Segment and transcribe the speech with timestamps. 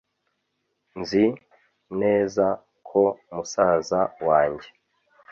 [0.99, 1.25] Nzi
[2.01, 2.45] neza
[2.89, 3.01] ko
[3.33, 4.69] musaza wange